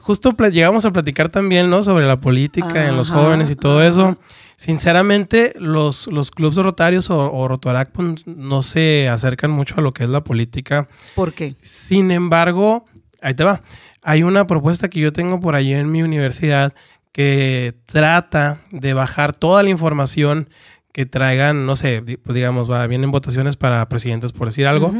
[0.00, 1.82] justo llegamos a platicar también, ¿no?
[1.82, 4.18] Sobre la política en los jóvenes y todo eso.
[4.56, 9.94] Sinceramente, los, los clubes rotarios o, o Rotorac pues, no se acercan mucho a lo
[9.94, 10.88] que es la política.
[11.14, 11.56] ¿Por qué?
[11.62, 12.84] Sin embargo,
[13.22, 13.62] ahí te va.
[14.02, 16.74] Hay una propuesta que yo tengo por allí en mi universidad
[17.12, 20.48] que trata de bajar toda la información
[20.92, 24.92] que traigan, no sé, pues digamos, va, vienen votaciones para presidentes, por decir algo.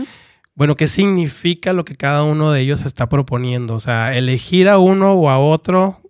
[0.55, 3.75] Bueno, ¿qué significa lo que cada uno de ellos está proponiendo?
[3.75, 6.01] O sea, elegir a uno o a otro,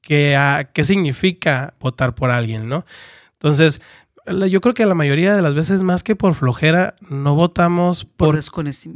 [0.00, 0.36] ¿qué,
[0.72, 2.84] qué significa votar por alguien, no?
[3.32, 3.80] Entonces,
[4.26, 8.38] yo creo que la mayoría de las veces, más que por flojera, no votamos por,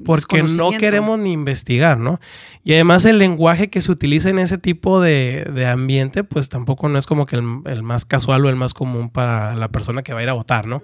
[0.05, 2.21] porque no queremos ni investigar, ¿no?
[2.63, 6.99] Y además el lenguaje que se utiliza en ese tipo de, ambiente, pues tampoco no
[6.99, 10.21] es como que el, más casual o el más común para la persona que va
[10.21, 10.83] a ir a votar, ¿no?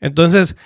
[0.00, 0.56] Entonces,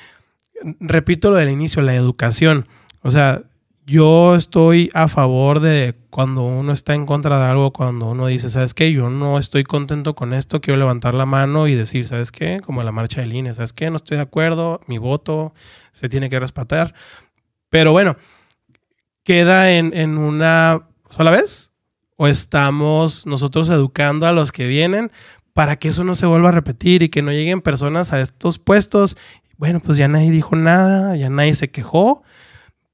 [0.80, 2.66] repito lo del inicio, la educación.
[3.02, 3.42] O sea,
[3.86, 8.50] yo estoy a favor de cuando uno está en contra de algo, cuando uno dice,
[8.50, 8.92] ¿sabes qué?
[8.92, 12.60] Yo no estoy contento con esto, quiero levantar la mano y decir, ¿sabes qué?
[12.64, 13.88] Como la marcha de línea, ¿sabes qué?
[13.88, 15.54] No estoy de acuerdo, mi voto
[15.92, 16.94] se tiene que respetar.
[17.70, 18.16] Pero bueno,
[19.22, 21.70] queda en, en una sola vez
[22.16, 25.12] o estamos nosotros educando a los que vienen
[25.52, 28.58] para que eso no se vuelva a repetir y que no lleguen personas a estos
[28.58, 29.16] puestos.
[29.58, 32.24] Bueno, pues ya nadie dijo nada, ya nadie se quejó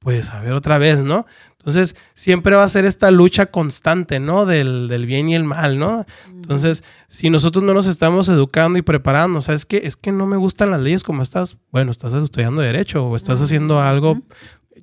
[0.03, 1.25] pues a ver otra vez, ¿no?
[1.57, 4.45] Entonces, siempre va a ser esta lucha constante, ¿no?
[4.45, 6.05] Del, bien y el mal, ¿no?
[6.27, 9.81] Entonces, si nosotros no nos estamos educando y preparando, ¿sabes qué?
[9.85, 13.39] Es que no me gustan las leyes como estás, bueno, estás estudiando derecho o estás
[13.39, 14.21] haciendo algo.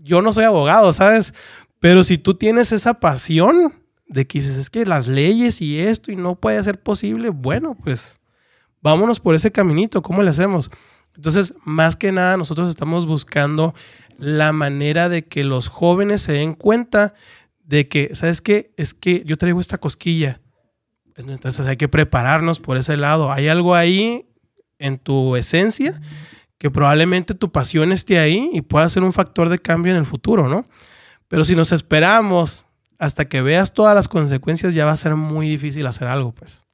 [0.02, 1.34] Yo no soy abogado, ¿sabes?
[1.80, 3.74] Pero si tú tienes esa pasión
[4.08, 7.76] de que dices, es que las leyes y esto y no puede ser posible, bueno,
[7.76, 8.20] pues
[8.80, 10.70] vámonos por ese caminito, ¿cómo le hacemos?
[11.14, 13.74] Entonces, más que nada, nosotros estamos buscando
[14.20, 17.14] la manera de que los jóvenes se den cuenta
[17.64, 18.72] de que, ¿sabes qué?
[18.76, 20.40] Es que yo traigo esta cosquilla.
[21.16, 23.32] Entonces hay que prepararnos por ese lado.
[23.32, 24.28] Hay algo ahí
[24.78, 26.00] en tu esencia
[26.58, 30.06] que probablemente tu pasión esté ahí y pueda ser un factor de cambio en el
[30.06, 30.66] futuro, ¿no?
[31.28, 32.66] Pero si nos esperamos
[32.98, 36.64] hasta que veas todas las consecuencias, ya va a ser muy difícil hacer algo, pues.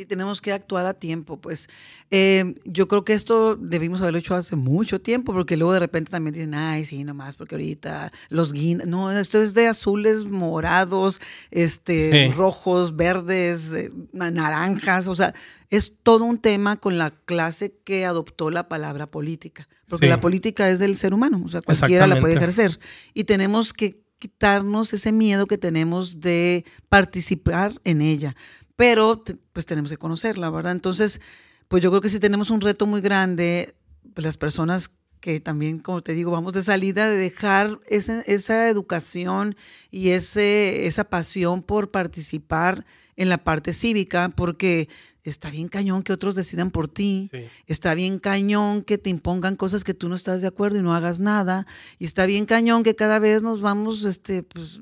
[0.00, 1.36] Sí, tenemos que actuar a tiempo.
[1.38, 1.68] Pues
[2.10, 6.10] eh, yo creo que esto debimos haberlo hecho hace mucho tiempo, porque luego de repente
[6.10, 8.86] también dicen, ay, sí, nomás, porque ahorita los guindas.
[8.86, 15.06] No, esto es de azules, morados, este, rojos, verdes, eh, naranjas.
[15.06, 15.34] O sea,
[15.68, 19.68] es todo un tema con la clase que adoptó la palabra política.
[19.86, 22.80] Porque la política es del ser humano, o sea, cualquiera la puede ejercer.
[23.12, 28.36] Y tenemos que quitarnos ese miedo que tenemos de participar en ella
[28.80, 30.72] pero pues tenemos que conocerla, ¿verdad?
[30.72, 31.20] Entonces,
[31.68, 33.74] pues yo creo que si tenemos un reto muy grande,
[34.14, 39.54] pues las personas que también, como te digo, vamos de salida, de dejar esa educación
[39.90, 44.88] y ese, esa pasión por participar en la parte cívica, porque
[45.24, 47.30] está bien cañón que otros decidan por ti,
[47.66, 50.94] está bien cañón que te impongan cosas que tú no estás de acuerdo y no
[50.94, 51.66] hagas nada,
[51.98, 54.80] y está bien cañón que cada vez nos vamos, este, pues,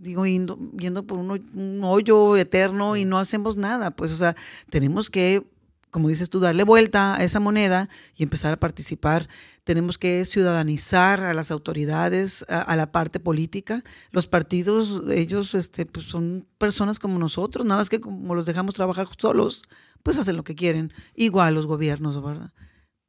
[0.00, 3.90] digo, yendo, por un hoyo eterno y no hacemos nada.
[3.90, 4.34] Pues, o sea,
[4.70, 5.46] tenemos que,
[5.90, 9.28] como dices tú, darle vuelta a esa moneda y empezar a participar.
[9.64, 13.82] Tenemos que ciudadanizar a las autoridades, a, la parte política.
[14.10, 18.74] Los partidos, ellos este, pues son personas como nosotros, nada más que como los dejamos
[18.74, 19.64] trabajar solos,
[20.02, 20.92] pues hacen lo que quieren.
[21.14, 22.52] Igual los gobiernos, ¿verdad?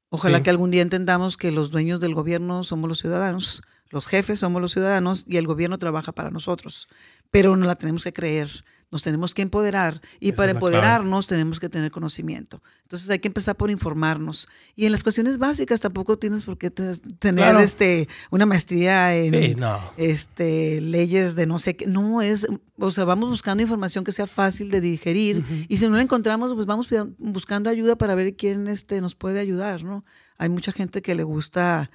[0.10, 4.40] Ojalá que algún día entendamos que los dueños del gobierno somos los ciudadanos los jefes
[4.40, 6.88] somos los ciudadanos y el gobierno trabaja para nosotros,
[7.30, 11.70] pero no la tenemos que creer, nos tenemos que empoderar y para empoderarnos tenemos que
[11.70, 12.62] tener conocimiento.
[12.84, 14.50] Entonces hay que empezar por informarnos.
[14.76, 19.58] Y en las cuestiones básicas tampoco tienes por qué tener este, una maestría en
[19.96, 21.88] este, leyes de no sé qué.
[21.88, 25.96] No es, o sea, vamos buscando información que sea fácil de digerir y si no
[25.96, 30.04] la encontramos, pues vamos buscando ayuda para ver quién este, nos puede ayudar, ¿no?
[30.38, 31.92] Hay mucha gente que le gusta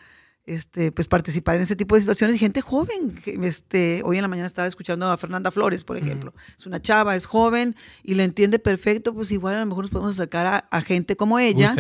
[0.47, 3.15] este, pues participar en ese tipo de situaciones y gente joven.
[3.43, 6.33] Este, hoy en la mañana estaba escuchando a Fernanda Flores, por ejemplo.
[6.57, 9.91] Es una chava, es joven y le entiende perfecto, pues igual a lo mejor nos
[9.91, 11.75] podemos acercar a, gente como ella.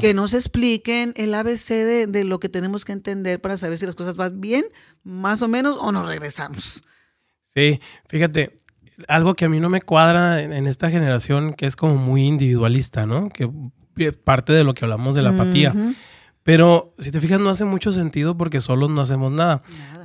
[0.00, 3.86] que nos expliquen el ABC de, de, lo que tenemos que entender para saber si
[3.86, 4.66] las cosas van bien,
[5.02, 6.84] más o menos, o nos regresamos.
[7.42, 8.56] Sí, fíjate,
[9.08, 13.06] algo que a mí no me cuadra en, esta generación que es como muy individualista,
[13.06, 13.30] ¿no?
[13.30, 13.50] Que
[14.12, 15.74] parte de lo que hablamos de la apatía.
[16.46, 19.62] Pero si te fijas, no hace mucho sentido porque solos no hacemos nada.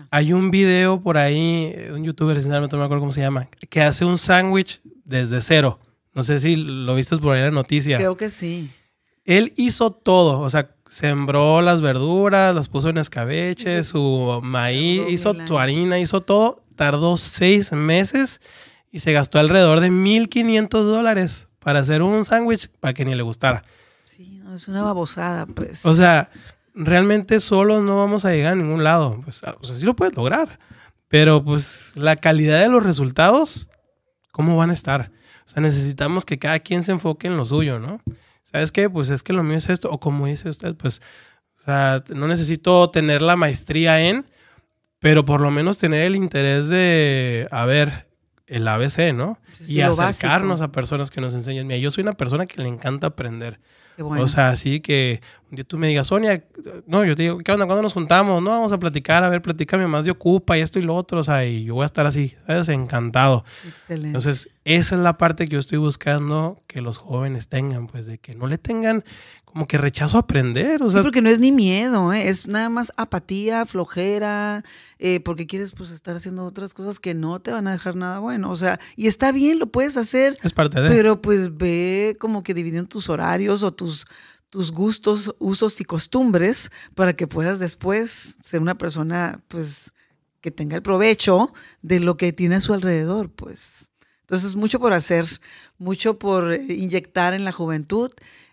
[0.09, 3.83] Hay un video por ahí, un youtuber, sinceramente no me acuerdo cómo se llama, que
[3.83, 5.79] hace un sándwich desde cero.
[6.15, 7.97] No sé si lo viste por ahí en la noticia.
[7.97, 8.71] Creo que sí.
[9.23, 15.35] Él hizo todo, o sea, sembró las verduras, las puso en escabeche, su maíz, hizo
[15.45, 16.63] su harina, hizo todo.
[16.75, 18.41] Tardó seis meses
[18.91, 23.21] y se gastó alrededor de 1.500 dólares para hacer un sándwich para que ni le
[23.21, 23.61] gustara
[24.53, 25.85] es una babosada, pues.
[25.85, 26.29] O sea,
[26.73, 29.19] realmente solo no vamos a llegar a ningún lado.
[29.23, 30.59] Pues, o sea, sí lo puedes lograr.
[31.07, 33.69] Pero pues la calidad de los resultados,
[34.31, 35.11] ¿cómo van a estar?
[35.45, 37.99] O sea, necesitamos que cada quien se enfoque en lo suyo, ¿no?
[38.43, 38.89] ¿Sabes qué?
[38.89, 39.89] Pues es que lo mío es esto.
[39.91, 41.01] O como dice usted, pues,
[41.59, 44.25] o sea, no necesito tener la maestría en,
[44.99, 48.07] pero por lo menos tener el interés de, a ver,
[48.47, 49.37] el ABC, ¿no?
[49.67, 51.67] y acercarnos a personas que nos enseñen.
[51.67, 53.59] Mira, yo soy una persona que le encanta aprender.
[53.97, 56.43] O sea, así que un día tú me digas, Sonia,
[56.87, 57.65] no, yo te digo, ¿qué onda?
[57.65, 58.41] ¿Cuándo nos juntamos?
[58.41, 61.19] No, vamos a platicar, a ver, platícame más de Ocupa y esto y lo otro,
[61.19, 62.69] o sea, y yo voy a estar así, ¿sabes?
[62.69, 63.43] Encantado.
[63.67, 64.07] Excelente.
[64.07, 68.19] Entonces, esa es la parte que yo estoy buscando que los jóvenes tengan, pues, de
[68.19, 69.03] que no le tengan
[69.51, 70.81] como que rechazo a aprender.
[70.81, 72.29] O sea, porque no es ni miedo, ¿eh?
[72.29, 74.63] es nada más apatía, flojera,
[74.97, 78.19] eh, porque quieres pues estar haciendo otras cosas que no te van a dejar nada
[78.19, 78.49] bueno.
[78.49, 80.37] O sea, y está bien, lo puedes hacer.
[80.41, 80.89] Es parte de.
[80.89, 84.05] Pero pues ve como que dividiendo tus horarios o tus,
[84.49, 89.91] tus gustos, usos y costumbres para que puedas después ser una persona pues
[90.39, 93.90] que tenga el provecho de lo que tiene a su alrededor, pues.
[94.31, 95.25] Entonces, mucho por hacer,
[95.77, 98.11] mucho por inyectar en la juventud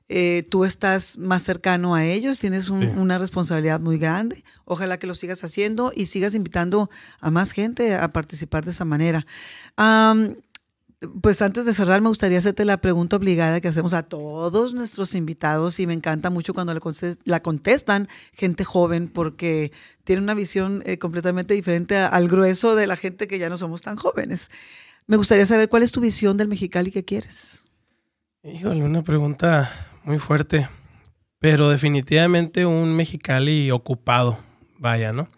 [0.09, 4.43] eh, tú estás más cercano a ellos, tienes una responsabilidad muy grande.
[4.64, 6.88] Ojalá que lo sigas haciendo y sigas invitando
[7.21, 9.27] a más gente a participar de esa manera.
[11.21, 15.14] pues antes de cerrar, me gustaría hacerte la pregunta obligada que hacemos a todos nuestros
[15.14, 16.75] invitados y me encanta mucho cuando
[17.25, 19.71] la contestan gente joven porque
[20.05, 23.83] tiene una visión eh, completamente diferente al grueso de la gente que ya no somos
[23.83, 24.51] tan jóvenes.
[25.09, 27.66] Me gustaría saber cuál es tu visión del Mexicali que quieres.
[28.42, 29.72] Híjole, una pregunta
[30.04, 30.68] muy fuerte.
[31.38, 34.38] Pero definitivamente un Mexicali ocupado,
[34.76, 35.30] vaya, ¿no?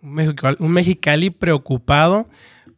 [0.00, 2.30] Un Mexicali, preocupado,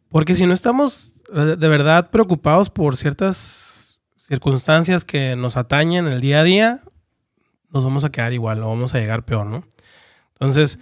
[0.09, 6.41] porque si no estamos de verdad preocupados por ciertas circunstancias que nos atañen el día
[6.41, 6.81] a día,
[7.69, 9.63] nos vamos a quedar igual o vamos a llegar peor, ¿no?
[10.33, 10.77] Entonces,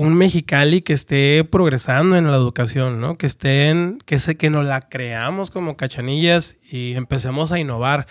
[0.00, 3.18] un Mexicali que esté progresando en la educación, ¿no?
[3.18, 8.06] Que estén, que sé que nos la creamos como cachanillas y empecemos a innovar.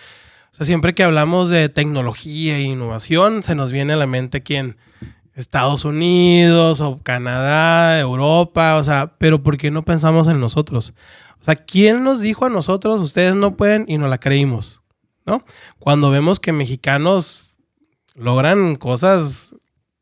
[0.51, 4.43] O sea, siempre que hablamos de tecnología e innovación, se nos viene a la mente
[4.43, 4.77] quién,
[5.33, 10.93] Estados Unidos o Canadá, Europa, o sea, pero ¿por qué no pensamos en nosotros?
[11.41, 14.83] O sea, ¿quién nos dijo a nosotros, ustedes no pueden y no la creímos?
[15.25, 15.43] ¿No?
[15.79, 17.49] Cuando vemos que mexicanos
[18.13, 19.55] logran cosas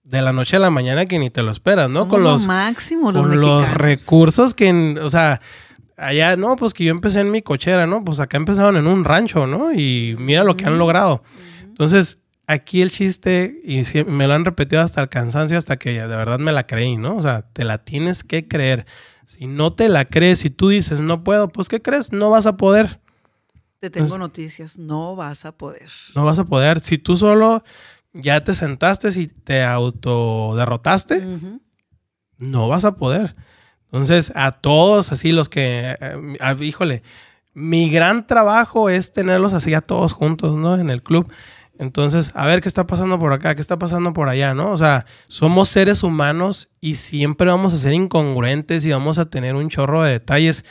[0.10, 2.08] de la noche a la mañana que ni te lo esperas, ¿no?
[2.08, 5.42] con los máximo, los, con los recursos que, o sea,
[5.98, 8.04] allá, no, pues que yo empecé en mi cochera, ¿no?
[8.06, 9.74] Pues acá empezaron en un rancho, ¿no?
[9.74, 11.24] Y mira lo que han logrado.
[11.64, 16.08] Entonces, aquí el chiste, y me lo han repetido hasta el cansancio, hasta que de
[16.08, 17.18] verdad me la creí, ¿no?
[17.18, 18.86] O sea, te la tienes que creer.
[19.26, 22.14] Si no te la crees, si tú dices no puedo, pues ¿qué crees?
[22.14, 23.02] No vas a poder.
[23.80, 25.90] Te tengo noticias, no vas a poder.
[26.16, 26.80] No vas a poder.
[26.80, 27.64] Si tú solo
[28.14, 31.26] ya te sentaste y te autoderrotaste,
[32.40, 33.36] no vas a poder.
[33.86, 37.04] Entonces, a todos así los que, eh, híjole,
[37.54, 40.78] mi gran trabajo es tenerlos así a todos juntos, ¿no?
[40.78, 41.32] En el club.
[41.80, 44.72] Entonces, a ver qué está pasando por acá, qué está pasando por allá, ¿no?
[44.72, 49.56] O sea, somos seres humanos y siempre vamos a ser incongruentes y vamos a tener
[49.56, 50.66] un chorro de detalles.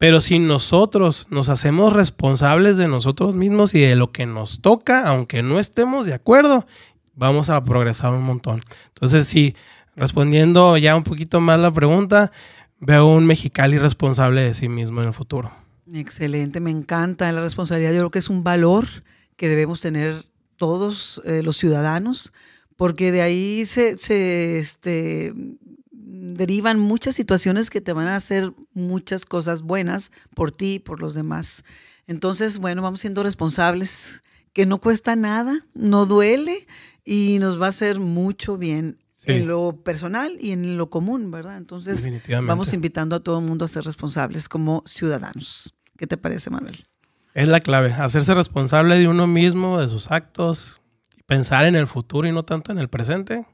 [0.00, 5.06] Pero si nosotros nos hacemos responsables de nosotros mismos y de lo que nos toca,
[5.06, 6.66] aunque no estemos de acuerdo,
[7.14, 8.62] vamos a progresar un montón.
[8.94, 9.54] Entonces, sí,
[9.96, 12.32] respondiendo ya un poquito más la pregunta,
[12.78, 15.52] veo un Mexicali responsable de sí mismo en el futuro.
[15.92, 17.92] Excelente, me encanta la responsabilidad.
[17.92, 18.86] Yo creo que es un valor
[19.36, 20.24] que debemos tener
[20.56, 22.32] todos eh, los ciudadanos,
[22.74, 25.34] porque de ahí se, se este,
[26.20, 31.00] derivan muchas situaciones que te van a hacer muchas cosas buenas por ti y por
[31.00, 31.64] los demás.
[32.06, 36.66] Entonces, bueno, vamos siendo responsables, que no cuesta nada, no duele
[37.04, 41.56] y nos va a hacer mucho bien en lo personal y en lo común, ¿verdad?
[41.56, 42.10] Entonces,
[42.42, 45.74] vamos invitando a todo el mundo a ser responsables como ciudadanos.
[45.96, 46.76] ¿Qué te parece, Manuel?
[47.34, 50.80] Es la clave, hacerse responsable de uno mismo, de sus actos,
[51.26, 53.46] pensar en el futuro y no tanto en el presente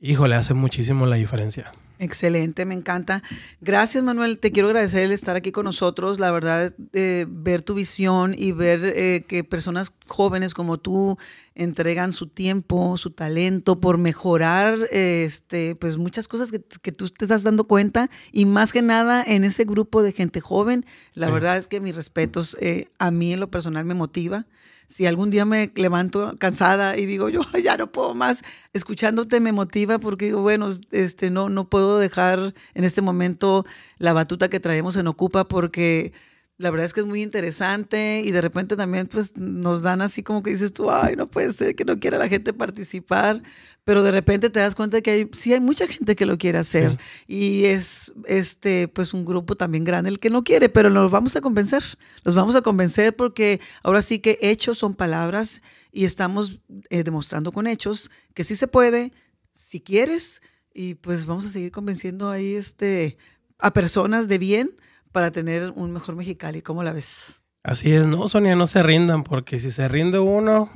[0.00, 1.70] híjole, hace muchísimo la diferencia.
[2.00, 3.22] Excelente, me encanta.
[3.60, 4.38] Gracias, Manuel.
[4.38, 6.20] Te quiero agradecer el estar aquí con nosotros.
[6.20, 11.18] La verdad, eh, ver tu visión y ver eh, que personas jóvenes como tú
[11.56, 17.24] entregan su tiempo, su talento por mejorar este, pues muchas cosas que, que tú te
[17.24, 20.86] estás dando cuenta y más que nada en ese grupo de gente joven.
[21.14, 24.46] La verdad es que mis respetos eh, a mí en lo personal me motiva
[24.88, 29.52] si algún día me levanto cansada y digo, yo ya no puedo más, escuchándote me
[29.52, 33.64] motiva porque digo, bueno, este, no, no puedo dejar en este momento
[33.98, 36.12] la batuta que traemos en Ocupa porque
[36.58, 40.24] la verdad es que es muy interesante y de repente también pues nos dan así
[40.24, 43.40] como que dices tú, ay, no puede ser que no quiera la gente participar,
[43.84, 46.36] pero de repente te das cuenta de que hay, sí hay mucha gente que lo
[46.36, 46.98] quiere hacer
[47.28, 51.36] y es este pues un grupo también grande el que no quiere, pero nos vamos
[51.36, 51.84] a convencer,
[52.24, 56.58] los vamos a convencer porque ahora sí que hechos son palabras y estamos
[56.90, 59.12] eh, demostrando con hechos que sí se puede,
[59.52, 60.42] si quieres
[60.74, 63.16] y pues vamos a seguir convenciendo ahí este
[63.60, 64.72] a personas de bien
[65.18, 66.62] para tener un mejor Mexicali.
[66.62, 67.42] ¿Cómo la ves?
[67.64, 70.70] Así es, no, Sonia, no se rindan, porque si se rinde uno,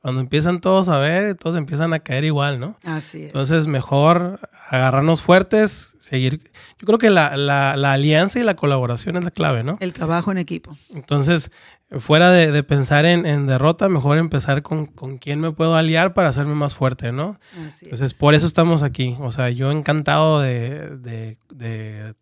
[0.00, 2.78] cuando empiezan todos a ver, todos empiezan a caer igual, ¿no?
[2.82, 3.26] Así es.
[3.26, 6.40] Entonces, mejor agarrarnos fuertes, seguir.
[6.78, 9.76] Yo creo que la, la, la alianza y la colaboración es la clave, ¿no?
[9.80, 10.78] El trabajo en equipo.
[10.88, 11.50] Entonces,
[11.98, 16.54] fuera de, pensar en, derrota, mejor empezar con, con quién me puedo aliar para hacerme
[16.54, 17.38] más fuerte, ¿no?
[17.66, 19.16] Así Entonces, por eso estamos aquí.
[19.20, 21.36] O sea, yo encantado de,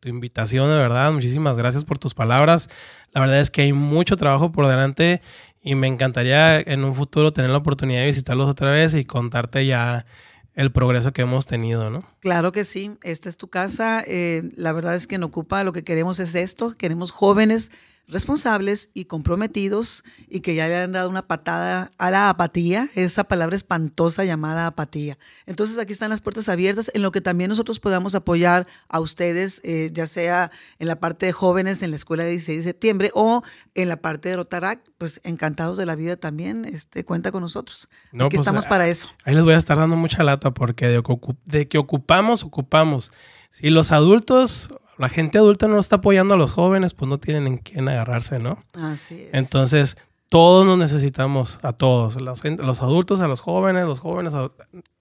[0.00, 1.12] tu invitación, de verdad.
[1.12, 2.68] Muchísimas gracias por tus palabras.
[3.12, 5.22] La verdad es que hay mucho trabajo por delante
[5.62, 9.64] y me encantaría en un futuro tener la oportunidad de visitarlos otra vez y contarte
[9.64, 10.06] ya
[10.54, 12.04] el progreso que hemos tenido, ¿no?
[12.20, 14.02] Claro que sí, esta es tu casa.
[14.06, 17.70] Eh, la verdad es que en Ocupa lo que queremos es esto, queremos jóvenes
[18.12, 23.24] responsables y comprometidos y que ya le han dado una patada a la apatía, esa
[23.24, 25.18] palabra espantosa llamada apatía.
[25.46, 29.60] Entonces aquí están las puertas abiertas en lo que también nosotros podamos apoyar a ustedes,
[29.64, 33.10] eh, ya sea en la parte de jóvenes en la escuela de 16 de septiembre
[33.14, 33.42] o
[33.74, 37.88] en la parte de Rotarac, pues encantados de la vida también, este, cuenta con nosotros.
[38.12, 39.08] aquí pues, estamos para eso.
[39.24, 41.02] Ahí les voy a estar dando mucha lata porque de,
[41.46, 43.12] de que ocupamos, ocupamos.
[43.50, 47.46] Si los adultos la gente adulta no está apoyando a los jóvenes, pues no tienen
[47.46, 48.58] en quién agarrarse, ¿no?
[48.74, 49.30] Así es.
[49.32, 49.96] Entonces,
[50.28, 54.32] todos nos necesitamos, a todos, los, los adultos, a los jóvenes, los jóvenes,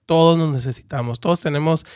[0.06, 1.86] todos nos necesitamos, todos tenemos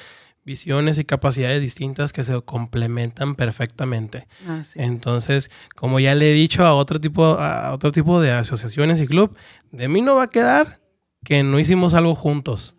[0.46, 4.28] visiones y capacidades distintas que se complementan perfectamente.
[4.48, 9.00] Así Entonces, como ya le he dicho a otro tipo, a otro tipo de asociaciones
[9.00, 9.36] y club,
[9.72, 10.80] de mí no va a quedar
[11.24, 12.76] que no hicimos algo juntos.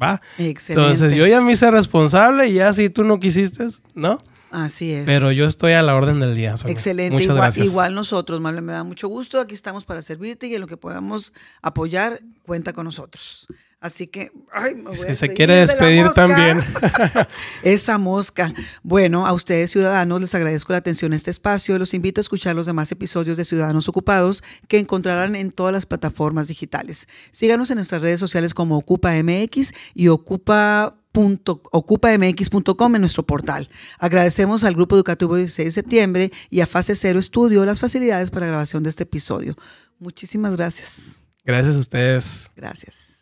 [0.00, 0.20] ¿Va?
[0.36, 0.92] Excelente.
[0.92, 4.18] Entonces yo ya me hice responsable y ya si tú no quisiste, ¿no?
[4.50, 5.04] Así es.
[5.04, 6.54] Pero yo estoy a la orden del día.
[6.66, 7.12] Excelente.
[7.12, 7.66] Muchas igual, gracias.
[7.66, 9.40] igual nosotros, Manuel, me da mucho gusto.
[9.40, 11.32] Aquí estamos para servirte y en lo que podamos
[11.62, 13.46] apoyar, cuenta con nosotros.
[13.80, 16.64] Así que, ay, me voy si a se quiere despedir también.
[17.62, 18.52] Esa mosca.
[18.82, 22.56] Bueno, a ustedes ciudadanos les agradezco la atención a este espacio los invito a escuchar
[22.56, 27.06] los demás episodios de Ciudadanos Ocupados que encontrarán en todas las plataformas digitales.
[27.30, 33.68] Síganos en nuestras redes sociales como OcupaMX y Ocupa ocupamx.com en nuestro portal.
[33.98, 38.46] Agradecemos al Grupo Educativo 16 de septiembre y a Fase Cero Estudio las facilidades para
[38.46, 39.56] grabación de este episodio.
[39.98, 41.18] Muchísimas gracias.
[41.44, 42.50] Gracias a ustedes.
[42.56, 43.17] Gracias.